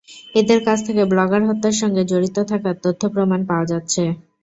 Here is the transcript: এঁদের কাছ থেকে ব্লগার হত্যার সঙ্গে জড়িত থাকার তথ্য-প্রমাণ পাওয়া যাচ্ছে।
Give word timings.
এঁদের 0.35 0.59
কাছ 0.65 0.79
থেকে 0.87 1.01
ব্লগার 1.11 1.41
হত্যার 1.49 1.75
সঙ্গে 1.81 2.01
জড়িত 2.05 2.37
থাকার 2.51 2.75
তথ্য-প্রমাণ 2.85 3.39
পাওয়া 3.49 3.65
যাচ্ছে। 3.71 4.03